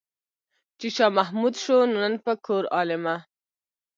چې 0.79 0.87
شاه 0.95 1.11
محمود 1.17 1.53
شو 1.63 1.77
نن 1.95 2.13
په 2.25 2.33
کور 2.45 2.63
عالمه. 2.75 3.15